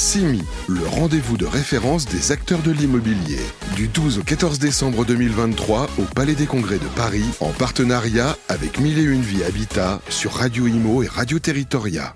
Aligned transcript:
CIMI, 0.00 0.40
le 0.66 0.80
rendez-vous 0.86 1.36
de 1.36 1.44
référence 1.44 2.06
des 2.06 2.32
acteurs 2.32 2.62
de 2.62 2.70
l'immobilier. 2.70 3.36
Du 3.76 3.86
12 3.86 4.20
au 4.20 4.22
14 4.22 4.58
décembre 4.58 5.04
2023 5.04 5.90
au 5.98 6.02
Palais 6.14 6.34
des 6.34 6.46
Congrès 6.46 6.78
de 6.78 6.88
Paris, 6.96 7.26
en 7.40 7.50
partenariat 7.50 8.34
avec 8.48 8.80
Mille 8.80 8.98
et 8.98 9.02
Une 9.02 9.20
Vie 9.20 9.44
Habitat 9.44 10.00
sur 10.08 10.32
Radio 10.32 10.66
Imo 10.66 11.02
et 11.02 11.06
Radio 11.06 11.38
Territoria. 11.38 12.14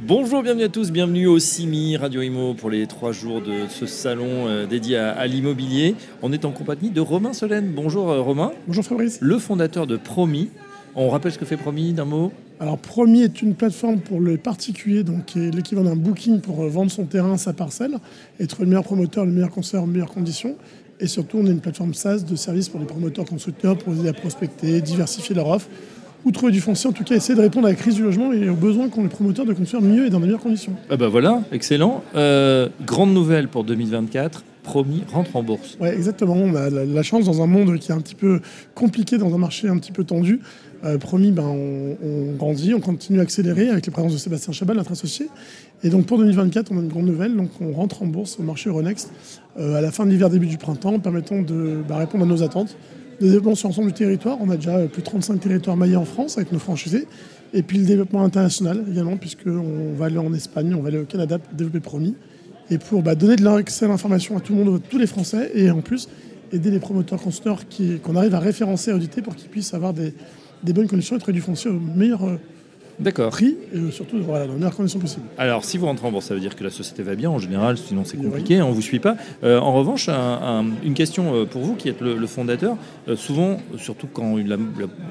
Bonjour, 0.00 0.44
bienvenue 0.44 0.62
à 0.62 0.68
tous, 0.68 0.92
bienvenue 0.92 1.26
au 1.26 1.40
CIMI 1.40 1.96
Radio 1.96 2.22
Imo 2.22 2.54
pour 2.54 2.70
les 2.70 2.86
trois 2.86 3.10
jours 3.10 3.42
de 3.42 3.66
ce 3.68 3.86
salon 3.86 4.46
euh, 4.46 4.66
dédié 4.66 4.96
à, 4.96 5.10
à 5.10 5.26
l'immobilier. 5.26 5.96
On 6.22 6.32
est 6.32 6.44
en 6.44 6.52
compagnie 6.52 6.90
de 6.90 7.00
Romain 7.00 7.32
Solène. 7.32 7.72
Bonjour 7.74 8.12
euh, 8.12 8.20
Romain. 8.20 8.52
Bonjour 8.68 8.84
Fabrice. 8.84 9.18
Le 9.20 9.40
fondateur 9.40 9.88
de 9.88 9.96
Promis. 9.96 10.50
On 10.94 11.08
rappelle 11.08 11.32
ce 11.32 11.38
que 11.38 11.44
fait 11.44 11.56
Promis 11.56 11.92
d'un 11.92 12.04
mot 12.04 12.32
Alors 12.58 12.78
Promis 12.78 13.22
est 13.22 13.42
une 13.42 13.54
plateforme 13.54 14.00
pour 14.00 14.20
les 14.20 14.36
particuliers, 14.36 15.04
donc 15.04 15.26
qui 15.26 15.38
est 15.38 15.54
l'équivalent 15.54 15.90
d'un 15.90 15.96
booking 15.96 16.40
pour 16.40 16.62
euh, 16.62 16.68
vendre 16.68 16.90
son 16.90 17.04
terrain, 17.04 17.36
sa 17.36 17.52
parcelle, 17.52 17.96
être 18.40 18.60
le 18.60 18.66
meilleur 18.66 18.84
promoteur, 18.84 19.24
le 19.24 19.32
meilleur 19.32 19.50
conseiller 19.50 19.82
en 19.82 19.86
meilleures 19.86 20.12
conditions. 20.12 20.56
Et 20.98 21.06
surtout, 21.06 21.38
on 21.38 21.46
est 21.46 21.50
une 21.50 21.60
plateforme 21.60 21.94
SaaS 21.94 22.20
de 22.20 22.36
services 22.36 22.68
pour 22.68 22.80
les 22.80 22.86
promoteurs 22.86 23.24
constructeurs 23.24 23.78
pour 23.78 23.92
les 23.92 24.00
aider 24.00 24.08
à 24.10 24.12
prospecter, 24.12 24.80
diversifier 24.80 25.34
leur 25.34 25.48
offre 25.48 25.68
ou 26.24 26.32
trouver 26.32 26.52
du 26.52 26.60
foncier, 26.60 26.90
en 26.90 26.92
tout 26.92 27.04
cas 27.04 27.14
essayer 27.14 27.34
de 27.34 27.40
répondre 27.40 27.66
à 27.66 27.70
la 27.70 27.76
crise 27.76 27.94
du 27.94 28.02
logement 28.02 28.32
et 28.32 28.48
aux 28.50 28.54
besoins 28.54 28.88
qu'ont 28.88 29.02
les 29.02 29.08
promoteurs 29.08 29.46
de 29.46 29.54
construire 29.54 29.82
mieux 29.82 30.06
et 30.06 30.10
dans 30.10 30.20
de 30.20 30.26
meilleures 30.26 30.40
conditions. 30.40 30.74
Ah 30.90 30.96
bah 30.96 31.08
voilà, 31.08 31.42
excellent. 31.52 32.02
Euh, 32.14 32.68
grande 32.84 33.14
nouvelle 33.14 33.48
pour 33.48 33.64
2024, 33.64 34.44
promis 34.70 35.02
rentre 35.12 35.34
en 35.34 35.42
bourse. 35.42 35.76
Oui, 35.80 35.88
exactement. 35.88 36.34
On 36.34 36.54
a 36.54 36.70
la, 36.70 37.02
chance 37.02 37.24
dans 37.24 37.42
un 37.42 37.46
monde 37.46 37.76
qui 37.80 37.90
est 37.90 37.94
un 37.94 38.00
petit 38.00 38.14
peu 38.14 38.40
compliqué, 38.76 39.18
dans 39.18 39.34
un 39.34 39.38
marché 39.38 39.68
un 39.68 39.76
petit 39.78 39.90
peu 39.90 40.04
tendu. 40.04 40.38
Euh, 40.84 40.96
promis, 40.96 41.32
ben, 41.32 41.44
on, 41.44 42.32
grandit, 42.36 42.72
on 42.72 42.80
continue 42.80 43.18
à 43.18 43.22
accélérer 43.22 43.68
avec 43.68 43.86
la 43.86 43.92
présence 43.92 44.12
de 44.12 44.18
Sébastien 44.18 44.52
Chabal, 44.52 44.76
notre 44.76 44.92
associé. 44.92 45.26
Et 45.82 45.90
donc 45.90 46.06
pour 46.06 46.18
2024, 46.18 46.70
on 46.70 46.78
a 46.78 46.82
une 46.82 46.88
grande 46.88 47.06
nouvelle. 47.06 47.36
Donc 47.36 47.50
on 47.60 47.72
rentre 47.72 48.04
en 48.04 48.06
bourse 48.06 48.38
au 48.38 48.44
marché 48.44 48.70
Euronext 48.70 49.10
euh, 49.58 49.74
à 49.74 49.80
la 49.80 49.90
fin 49.90 50.06
de 50.06 50.10
l'hiver, 50.10 50.30
début 50.30 50.46
du 50.46 50.56
printemps, 50.56 51.00
permettant 51.00 51.42
de 51.42 51.82
bah, 51.88 51.96
répondre 51.96 52.22
à 52.22 52.28
nos 52.28 52.44
attentes. 52.44 52.76
Le 53.20 53.26
développement 53.26 53.56
sur 53.56 53.68
l'ensemble 53.68 53.88
du 53.88 53.94
territoire, 53.94 54.38
on 54.40 54.50
a 54.50 54.56
déjà 54.56 54.86
plus 54.86 55.02
de 55.02 55.06
35 55.06 55.40
territoires 55.40 55.76
maillés 55.76 55.96
en 55.96 56.04
France 56.04 56.38
avec 56.38 56.52
nos 56.52 56.60
franchisés. 56.60 57.08
Et 57.52 57.64
puis 57.64 57.78
le 57.78 57.86
développement 57.86 58.22
international 58.22 58.84
également, 58.88 59.16
puisqu'on 59.16 59.94
va 59.98 60.06
aller 60.06 60.18
en 60.18 60.32
Espagne, 60.32 60.72
on 60.74 60.80
va 60.80 60.88
aller 60.88 61.00
au 61.00 61.06
Canada 61.06 61.40
pour 61.40 61.52
développer 61.54 61.80
Promis. 61.80 62.14
Et 62.70 62.78
pour 62.78 63.02
bah, 63.02 63.14
donner 63.14 63.36
de 63.36 63.44
l'accès 63.44 63.84
à 63.84 63.88
l'information 63.88 64.36
à 64.36 64.40
tout 64.40 64.54
le 64.54 64.64
monde, 64.64 64.80
tous 64.88 64.98
les 64.98 65.06
Français, 65.06 65.50
et 65.54 65.70
en 65.70 65.80
plus 65.80 66.08
aider 66.52 66.70
les 66.70 66.78
promoteurs 66.78 67.20
constructeurs 67.20 67.64
qu'on 68.02 68.16
arrive 68.16 68.34
à 68.34 68.40
référencer 68.40 68.90
et 68.90 68.94
auditer 68.94 69.22
pour 69.22 69.36
qu'ils 69.36 69.48
puissent 69.48 69.74
avoir 69.74 69.92
des, 69.92 70.14
des 70.62 70.72
bonnes 70.72 70.88
conditions 70.88 71.16
et 71.16 71.18
trouver 71.18 71.32
du 71.32 71.40
foncier 71.40 71.70
au 71.70 71.78
meilleur 71.78 72.20
prix 73.30 73.56
et 73.72 73.90
surtout 73.90 74.18
voilà, 74.22 74.46
dans 74.46 74.52
les 74.52 74.58
meilleures 74.58 74.76
conditions 74.76 75.00
possibles. 75.00 75.26
Alors, 75.38 75.64
si 75.64 75.78
vous 75.78 75.86
rentrez 75.86 76.06
en 76.06 76.12
bourse, 76.12 76.26
ça 76.26 76.34
veut 76.34 76.40
dire 76.40 76.56
que 76.56 76.64
la 76.64 76.70
société 76.70 77.02
va 77.02 77.14
bien 77.14 77.30
en 77.30 77.38
général, 77.38 77.76
sinon 77.78 78.02
c'est 78.04 78.16
compliqué, 78.16 78.56
oui. 78.56 78.62
on 78.62 78.68
ne 78.68 78.74
vous 78.74 78.82
suit 78.82 78.98
pas. 79.00 79.16
Euh, 79.42 79.58
en 79.58 79.72
revanche, 79.72 80.08
un, 80.08 80.14
un, 80.14 80.64
une 80.84 80.94
question 80.94 81.34
euh, 81.34 81.44
pour 81.44 81.62
vous 81.62 81.74
qui 81.74 81.88
êtes 81.88 82.00
le, 82.00 82.16
le 82.16 82.26
fondateur. 82.26 82.76
Euh, 83.08 83.16
souvent, 83.16 83.58
surtout 83.78 84.08
quand 84.12 84.36
la, 84.36 84.56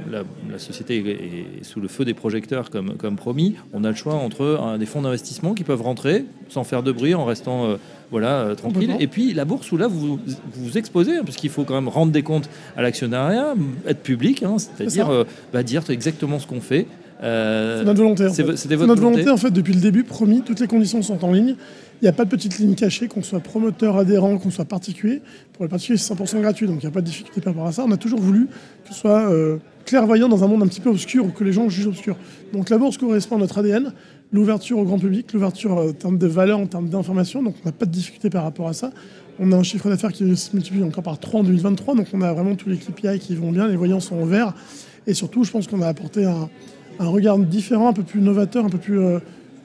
la, 0.10 0.24
la, 0.50 0.60
société 0.60 0.98
est 0.98 1.64
sous 1.64 1.80
le 1.80 1.88
feu 1.88 2.06
des 2.06 2.14
projecteurs 2.14 2.70
comme, 2.70 2.96
comme 2.98 3.16
promis, 3.16 3.56
on 3.74 3.84
a 3.84 3.90
le 3.90 3.96
choix 3.96 4.16
entre 4.16 4.60
un, 4.62 4.78
des 4.78 4.86
fonds 4.86 5.02
d'investissement 5.02 5.54
qui 5.54 5.64
peuvent 5.64 5.82
rentrer 5.82 6.26
sans 6.50 6.64
faire 6.64 6.84
de 6.84 6.92
bruit 6.92 7.14
en 7.14 7.26
restant 7.26 7.66
euh, 7.66 7.78
voilà, 8.12 8.42
euh, 8.42 8.56
tranquille. 8.56 8.96
Et 9.00 9.08
puis 9.08 9.34
la 9.34 9.46
bourse 9.46 9.72
où 9.72 9.78
là 9.78 9.88
vous 9.88 10.00
vous, 10.00 10.20
vous 10.54 10.78
exposez, 10.78 11.18
hein, 11.18 11.22
puisqu'il 11.24 11.50
faut 11.50 11.64
quand 11.64 11.76
même 11.76 11.88
rendre 11.88 12.12
des 12.12 12.24
comptes 12.24 12.50
à 12.76 12.82
l'actionnariat, 12.82 13.54
être 13.88 14.02
public, 14.02 14.44
hein, 14.44 14.56
c'est-à-dire 14.58 15.10
euh, 15.10 15.24
bah, 15.54 15.64
dire 15.64 15.84
exactement 15.90 16.40
ce 16.40 16.48
qu'on 16.48 16.62
fait. 16.62 16.88
Euh, 17.22 17.80
c'est 17.80 17.86
notre 17.86 18.02
volonté. 18.02 18.26
En 18.28 18.34
fait. 18.34 18.56
C'était 18.56 18.76
votre 18.76 18.88
notre 18.88 19.02
volonté. 19.02 19.24
volonté 19.24 19.30
en 19.30 19.38
fait 19.38 19.52
depuis 19.52 19.74
le 19.74 19.82
début. 19.82 20.04
Promis, 20.04 20.42
toutes 20.42 20.60
les 20.60 20.68
conditions 20.68 21.02
sont 21.02 21.24
en 21.24 21.32
ligne. 21.32 21.56
Il 22.02 22.06
n'y 22.06 22.10
a 22.10 22.14
pas 22.14 22.24
de 22.24 22.30
petite 22.30 22.60
ligne 22.60 22.76
cachée, 22.76 23.10
qu'on 23.10 23.22
soit 23.22 23.42
promoteur, 23.42 23.98
adhérent, 23.98 24.38
qu'on 24.38 24.52
soit 24.52 24.66
particulier. 24.66 25.22
Pour 25.54 25.66
les 25.66 25.70
particuliers, 25.70 25.98
c'est 25.98 26.14
100% 26.14 26.40
gratuit, 26.40 26.66
donc 26.66 26.78
il 26.82 26.86
n'y 26.86 26.92
a 26.92 26.94
pas 26.94 27.02
de 27.02 27.06
difficulté 27.06 27.42
par 27.42 27.54
rapport 27.54 27.68
à 27.68 27.72
ça. 27.74 27.84
On 27.86 27.92
a 27.92 27.98
toujours 27.98 28.22
voulu 28.22 28.46
que 28.46 28.94
ce 28.94 28.94
soit 28.94 29.30
euh, 29.30 29.58
clairvoyant 29.86 30.30
dans 30.30 30.44
un 30.46 30.48
monde 30.48 30.64
un 30.64 30.68
petit 30.68 30.80
peu 30.80 30.90
obscur 30.90 31.26
ou 31.26 31.30
que 31.30 31.44
les 31.44 31.52
gens 31.52 31.68
jugent 31.68 31.88
obscur. 31.88 32.16
Donc 32.54 32.70
la 32.70 32.78
bourse 32.78 32.98
correspond 32.98 33.36
à 33.36 33.40
notre 33.40 33.58
ADN, 33.58 33.92
l'ouverture 34.32 34.80
au 34.80 34.86
grand 34.86 34.98
public, 34.98 35.34
l'ouverture 35.34 35.72
en 35.74 35.92
termes 35.92 36.18
de 36.18 36.28
valeur, 36.28 36.60
en 36.60 36.68
termes 36.68 36.88
d'information. 36.88 37.44
Donc 37.44 37.56
on 37.64 37.68
n'a 37.68 37.74
pas 37.74 37.86
de 37.86 37.92
difficulté 37.92 38.30
par 38.30 38.44
rapport 38.44 38.70
à 38.70 38.74
ça. 38.74 38.92
On 39.38 39.52
a 39.52 39.58
un 39.58 39.64
chiffre 39.64 39.90
d'affaires 39.90 40.14
qui 40.14 40.38
se 40.38 40.56
multiplie 40.56 40.84
encore 40.84 41.04
par 41.04 41.20
3 41.20 41.42
en 41.42 41.44
2023, 41.44 41.96
donc 41.96 42.08
on 42.14 42.22
a 42.22 42.32
vraiment 42.32 42.56
tous 42.56 42.70
les 42.70 42.78
KPI 42.78 43.20
qui 43.20 43.36
vont 43.36 43.52
bien, 43.52 43.68
les 43.68 43.76
voyants 43.76 44.00
sont 44.00 44.16
en 44.16 44.26
vert. 44.26 44.54
Et 45.08 45.14
surtout, 45.14 45.44
je 45.44 45.52
pense 45.52 45.68
qu'on 45.68 45.82
a 45.82 45.88
apporté 45.88 46.26
un, 46.26 46.50
un 47.00 47.08
regard 47.08 47.40
différent, 47.40 47.90
un 47.90 47.94
peu 47.94 48.04
plus 48.04 48.22
novateur, 48.22 48.66
un 48.66 48.70
peu 48.70 48.78
plus 48.78 49.00
euh, 49.00 49.20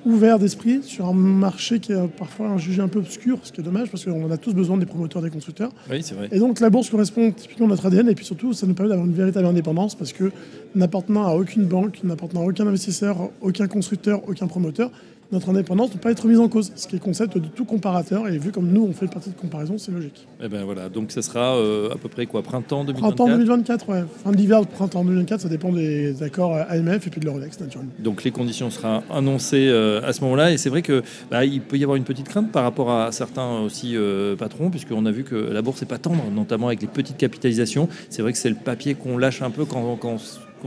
ouvert 0.07 0.39
d'esprit 0.39 0.83
sur 0.83 1.07
un 1.07 1.15
marché 1.15 1.81
qui 1.81 1.93
est 1.93 2.09
parfois 2.09 2.57
jugé 2.59 2.83
un 2.83 2.89
peu 2.89 2.99
obscur, 2.99 3.39
ce 3.43 3.53
qui 3.53 3.61
est 3.61 3.65
dommage 3.65 3.91
parce 3.91 4.05
qu'on 4.05 4.31
a 4.31 4.37
tous 4.37 4.53
besoin 4.53 4.77
des 4.77 4.87
promoteurs, 4.87 5.23
des 5.23 5.31
constructeurs. 5.31 5.71
Oui, 5.91 6.03
c'est 6.03 6.15
vrai. 6.15 6.29
Et 6.31 6.39
donc 6.39 6.61
la 6.61 6.71
bourse 6.71 6.91
correspond 6.91 7.31
typiquement 7.33 7.67
à 7.67 7.71
notre 7.71 7.87
ADN 7.87 8.09
et 8.09 8.15
puis 8.15 8.25
surtout 8.25 8.53
ça 8.53 8.67
nous 8.67 8.75
permet 8.75 8.91
d'avoir 8.91 9.07
une 9.07 9.15
véritable 9.15 9.47
indépendance 9.47 9.95
parce 9.95 10.13
que 10.13 10.31
n'appartenant 10.75 11.27
à 11.27 11.35
aucune 11.35 11.65
banque, 11.65 12.01
n'appartenant 12.05 12.43
à 12.43 12.47
aucun 12.47 12.67
investisseur, 12.67 13.31
aucun 13.41 13.67
constructeur, 13.67 14.21
aucun 14.29 14.47
promoteur, 14.47 14.91
notre 15.33 15.51
indépendance 15.51 15.89
ne 15.89 15.95
peut 15.95 16.01
pas 16.01 16.11
être 16.11 16.27
mise 16.27 16.39
en 16.39 16.49
cause, 16.49 16.73
ce 16.75 16.87
qui 16.87 16.97
est 16.97 16.99
le 16.99 17.05
concept 17.05 17.39
de 17.39 17.49
tout 17.49 17.65
comparateur. 17.65 18.29
Et 18.29 18.39
vu 18.39 18.51
comme 18.51 18.69
nous, 18.69 18.85
on 18.85 18.93
fait 18.93 19.07
partie 19.07 19.31
de 19.31 19.35
comparaison, 19.35 19.79
c'est 19.79 19.93
logique. 19.93 20.27
Et 20.43 20.49
ben 20.49 20.65
voilà, 20.65 20.89
donc 20.89 21.11
ça 21.11 21.23
sera 21.23 21.57
euh, 21.57 21.91
à 21.93 21.97
peu 21.97 22.09
près 22.09 22.27
quoi 22.27 22.43
Printemps 22.43 22.85
2024 22.85 23.17
Printemps 23.17 23.37
2024, 23.37 23.89
ouais. 23.89 24.05
Fin 24.23 24.33
de 24.33 24.37
l'hiver, 24.37 24.67
printemps 24.67 25.05
2024, 25.05 25.41
ça 25.41 25.49
dépend 25.49 25.73
des 25.73 26.23
accords 26.23 26.55
AMF 26.69 27.07
et 27.07 27.11
puis 27.11 27.21
de 27.21 27.27
l'Eurolex, 27.27 27.61
naturellement. 27.61 27.93
Donc 27.99 28.25
les 28.25 28.31
conditions 28.31 28.71
seront 28.71 29.03
annoncées 29.11 29.69
euh, 29.69 30.01
à 30.05 30.13
ce 30.13 30.21
moment-là. 30.23 30.53
Et 30.53 30.59
c'est 30.59 30.71
vrai 30.71 30.83
qu'il 30.83 31.03
bah, 31.31 31.41
peut 31.69 31.79
y 31.79 31.83
avoir 31.83 31.97
une 31.97 32.05
petite 32.05 32.29
crainte 32.29 32.53
par 32.53 32.63
rapport 32.63 32.91
à 32.91 33.13
certains 33.13 33.61
aussi 33.61 33.97
euh, 33.97 34.37
patrons, 34.37 34.71
puisqu'on 34.71 35.07
a 35.07 35.11
vu 35.11 35.25
que 35.25 35.35
la 35.35 35.63
bourse 35.63 35.81
n'est 35.81 35.89
pas 35.89 35.99
tendre, 35.99 36.25
notamment 36.33 36.69
avec 36.69 36.83
les 36.83 36.89
petites 36.89 37.17
capitalisations. 37.17 37.89
C'est 38.11 38.23
vrai 38.23 38.33
que 38.33 38.39
c'est 38.39 38.51
le 38.51 38.55
papier 38.57 38.95
qu'on 38.95 39.19
lâche 39.19 39.43
un 39.43 39.51
peu 39.51 39.65
quand, 39.65 39.97
quand 39.97 40.19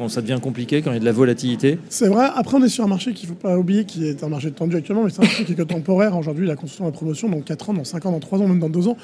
ça 0.07 0.21
devient 0.21 0.39
compliqué, 0.41 0.81
quand 0.81 0.91
il 0.91 0.95
y 0.95 0.97
a 0.97 0.99
de 0.99 1.05
la 1.05 1.11
volatilité 1.11 1.79
C'est 1.89 2.07
vrai. 2.07 2.27
Après, 2.35 2.57
on 2.57 2.63
est 2.63 2.69
sur 2.69 2.83
un 2.83 2.87
marché 2.87 3.13
qu'il 3.13 3.27
ne 3.27 3.33
faut 3.33 3.39
pas 3.39 3.57
oublier, 3.57 3.85
qui 3.85 4.05
est 4.05 4.23
un 4.23 4.29
marché 4.29 4.51
tendu 4.51 4.75
actuellement, 4.75 5.03
mais 5.03 5.09
c'est 5.09 5.21
un 5.21 5.23
marché 5.23 5.43
qui 5.43 5.53
est 5.53 5.55
que 5.55 5.63
temporaire. 5.63 6.15
Aujourd'hui, 6.15 6.45
la 6.45 6.55
construction, 6.55 6.85
la 6.85 6.91
promotion, 6.91 7.29
dans 7.29 7.41
4 7.41 7.69
ans, 7.71 7.73
dans 7.73 7.83
5 7.83 8.05
ans, 8.05 8.11
dans 8.11 8.19
3 8.19 8.39
ans, 8.41 8.47
même 8.47 8.59
dans 8.59 8.69
2 8.69 8.87
ans, 8.87 8.97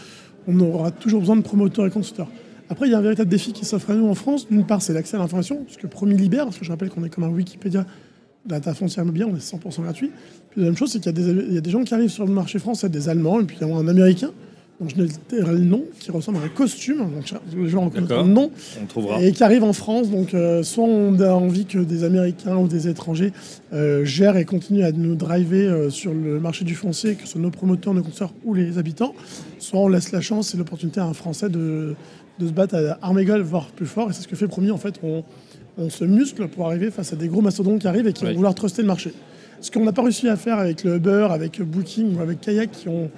on 0.47 0.59
aura 0.59 0.91
toujours 0.91 1.21
besoin 1.21 1.35
de 1.35 1.41
promoteurs 1.41 1.87
et 1.87 1.89
constructeurs. 1.89 2.29
Après, 2.69 2.87
il 2.87 2.91
y 2.91 2.95
a 2.95 2.99
un 2.99 3.01
véritable 3.01 3.29
défi 3.29 3.53
qui 3.53 3.65
s'offre 3.65 3.89
à 3.89 3.95
nous 3.95 4.07
en 4.07 4.15
France. 4.15 4.47
D'une 4.49 4.65
part, 4.65 4.81
c'est 4.81 4.93
l'accès 4.93 5.17
à 5.17 5.19
l'information, 5.19 5.63
parce 5.63 5.77
que 5.77 5.87
Promis 5.87 6.15
libère, 6.15 6.45
parce 6.45 6.59
que 6.59 6.65
je 6.65 6.71
rappelle 6.71 6.89
qu'on 6.89 7.03
est 7.03 7.09
comme 7.09 7.23
un 7.23 7.29
Wikipédia 7.29 7.85
de 8.45 8.53
la 8.53 8.73
foncière 8.73 9.03
immobilière, 9.03 9.29
on 9.29 9.35
est 9.35 9.39
100% 9.39 9.81
gratuit. 9.81 10.11
Puis 10.51 10.61
la 10.61 10.67
deuxième 10.67 10.77
chose, 10.77 10.91
c'est 10.91 10.99
qu'il 10.99 11.17
y, 11.17 11.53
y, 11.53 11.57
a 11.57 11.61
des 11.61 11.71
gens 11.71 11.83
qui 11.83 11.93
arrivent 11.93 12.09
sur 12.09 12.25
le 12.25 12.33
marché 12.33 12.59
français, 12.59 12.89
des 12.89 13.09
Allemands, 13.09 13.39
et 13.39 13.45
puis 13.45 13.57
il 13.59 13.67
y 13.67 13.71
a 13.71 13.75
un 13.75 13.87
Américain 13.87 14.31
donc 14.79 14.91
je 14.95 15.35
ne 15.35 15.41
le 15.51 15.59
nom, 15.59 15.83
qui 15.99 16.09
ressemble 16.09 16.39
à 16.39 16.41
un 16.41 16.49
costume, 16.49 16.97
donc 16.97 17.31
les 17.55 17.69
gens 17.69 17.85
reconnaissent 17.85 18.09
le 18.09 18.23
nom, 18.23 18.51
on 18.81 18.85
trouvera. 18.85 19.21
et 19.21 19.31
qui 19.31 19.43
arrive 19.43 19.63
en 19.63 19.71
France. 19.71 20.09
Donc 20.09 20.33
euh, 20.33 20.63
soit 20.63 20.83
on 20.83 21.19
a 21.19 21.31
envie 21.31 21.65
que 21.65 21.77
des 21.77 22.03
Américains 22.03 22.57
ou 22.57 22.67
des 22.67 22.87
étrangers 22.87 23.31
euh, 23.71 24.03
gèrent 24.03 24.35
et 24.35 24.45
continuent 24.45 24.83
à 24.83 24.91
nous 24.91 25.15
driver 25.15 25.67
euh, 25.67 25.89
sur 25.89 26.13
le 26.13 26.39
marché 26.39 26.65
du 26.65 26.73
foncier, 26.73 27.15
que 27.15 27.21
ce 27.21 27.33
soit 27.33 27.41
nos 27.41 27.51
promoteurs, 27.51 27.93
nos 27.93 28.01
constructeurs 28.01 28.33
ou 28.43 28.55
les 28.55 28.79
habitants, 28.79 29.13
soit 29.59 29.79
on 29.79 29.87
laisse 29.87 30.11
la 30.11 30.21
chance 30.21 30.55
et 30.55 30.57
l'opportunité 30.57 30.99
à 30.99 31.05
un 31.05 31.13
Français 31.13 31.49
de, 31.49 31.95
de 32.39 32.47
se 32.47 32.51
battre 32.51 32.75
à 32.75 32.97
armes 33.05 33.19
égales, 33.19 33.41
voire 33.41 33.67
plus 33.67 33.85
fort. 33.85 34.09
Et 34.09 34.13
c'est 34.13 34.23
ce 34.23 34.27
que 34.27 34.35
fait 34.35 34.47
Promis. 34.47 34.71
En 34.71 34.77
fait, 34.77 34.95
on, 35.03 35.23
on, 35.77 35.89
se 35.89 36.03
muscle 36.03 36.47
pour 36.47 36.65
arriver 36.65 36.89
face 36.89 37.13
à 37.13 37.15
des 37.15 37.27
gros 37.27 37.41
mastodontes 37.41 37.79
qui 37.79 37.87
arrivent 37.87 38.07
et 38.07 38.13
qui 38.13 38.23
oui. 38.23 38.31
vont 38.31 38.37
vouloir 38.37 38.55
truster 38.55 38.81
le 38.81 38.87
marché. 38.87 39.13
Ce 39.61 39.71
qu'on 39.71 39.85
n'a 39.85 39.93
pas 39.93 40.01
réussi 40.01 40.27
à 40.27 40.35
faire 40.35 40.59
avec 40.59 40.83
le 40.83 40.97
Uber, 40.97 41.27
avec 41.29 41.61
Booking 41.61 42.17
ou 42.17 42.21
avec 42.21 42.41
Kayak 42.41 42.71
qui 42.71 42.89
ont 42.89 43.09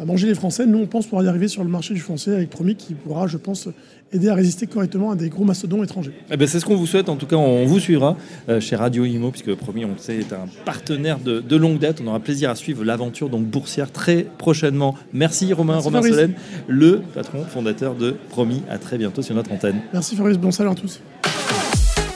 à 0.00 0.04
manger 0.04 0.26
les 0.26 0.34
Français. 0.34 0.66
Nous, 0.66 0.78
on 0.78 0.86
pense 0.86 1.06
pouvoir 1.06 1.24
y 1.24 1.28
arriver 1.28 1.48
sur 1.48 1.64
le 1.64 1.70
marché 1.70 1.94
du 1.94 2.00
foncier 2.00 2.32
avec 2.32 2.50
Promis 2.50 2.76
qui 2.76 2.94
pourra, 2.94 3.26
je 3.26 3.36
pense, 3.36 3.68
aider 4.12 4.28
à 4.28 4.34
résister 4.34 4.66
correctement 4.66 5.10
à 5.10 5.16
des 5.16 5.28
gros 5.28 5.44
mastodons 5.44 5.82
étrangers. 5.82 6.12
Eh 6.30 6.36
ben, 6.36 6.46
c'est 6.46 6.60
ce 6.60 6.64
qu'on 6.64 6.76
vous 6.76 6.86
souhaite. 6.86 7.08
En 7.08 7.16
tout 7.16 7.26
cas, 7.26 7.36
on 7.36 7.64
vous 7.66 7.80
suivra 7.80 8.16
euh, 8.48 8.60
chez 8.60 8.76
Radio 8.76 9.04
Imo, 9.04 9.30
puisque 9.30 9.54
Promis, 9.54 9.84
on 9.84 9.92
le 9.92 9.98
sait, 9.98 10.16
est 10.16 10.32
un 10.32 10.46
partenaire 10.64 11.18
de, 11.18 11.40
de 11.40 11.56
longue 11.56 11.78
date. 11.78 12.00
On 12.02 12.06
aura 12.06 12.20
plaisir 12.20 12.50
à 12.50 12.54
suivre 12.54 12.84
l'aventure 12.84 13.28
donc 13.28 13.44
boursière 13.44 13.90
très 13.90 14.26
prochainement. 14.38 14.94
Merci 15.12 15.52
Romain, 15.52 15.74
Merci 15.74 15.84
Romain 15.86 15.98
Fabrice. 15.98 16.14
Solène, 16.14 16.34
le 16.68 17.02
patron 17.14 17.44
fondateur 17.44 17.94
de 17.94 18.14
Promis. 18.30 18.62
À 18.68 18.78
très 18.78 18.98
bientôt 18.98 19.22
sur 19.22 19.34
notre 19.34 19.52
antenne. 19.52 19.80
Merci 19.92 20.16
Fabrice, 20.16 20.38
bon 20.38 20.50
salut 20.50 20.70
à 20.70 20.74
tous. 20.74 21.00